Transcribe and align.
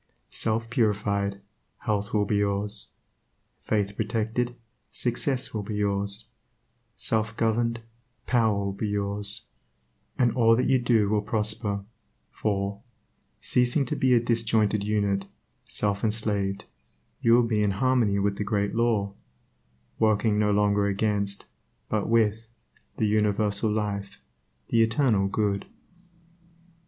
Self 0.31 0.67
purified, 0.71 1.41
health 1.85 2.11
will 2.11 2.25
be 2.25 2.37
yours; 2.37 2.89
faith 3.59 3.95
protected, 3.95 4.55
success 4.91 5.53
will 5.53 5.61
be 5.61 5.75
yours; 5.75 6.29
self 6.95 7.37
governed, 7.37 7.81
power 8.25 8.57
will 8.57 8.71
be 8.73 8.87
yours, 8.87 9.45
and 10.17 10.31
all 10.31 10.55
that 10.55 10.65
you 10.67 10.79
do 10.79 11.07
will 11.07 11.21
prosper, 11.21 11.85
for, 12.31 12.81
ceasing 13.41 13.85
to 13.85 13.95
be 13.95 14.15
a 14.15 14.19
disjointed 14.19 14.83
unit, 14.83 15.27
self 15.65 16.03
enslaved, 16.03 16.65
you 17.21 17.33
will 17.33 17.43
be 17.47 17.61
in 17.61 17.69
harmony 17.69 18.17
with 18.17 18.37
the 18.37 18.43
Great 18.43 18.73
Law, 18.73 19.13
working 19.99 20.39
no 20.39 20.49
longer 20.49 20.87
against, 20.87 21.45
but 21.89 22.09
with, 22.09 22.47
the 22.97 23.05
Universal 23.05 23.69
Life, 23.71 24.17
the 24.69 24.81
Eternal 24.81 25.27
Good. 25.27 25.67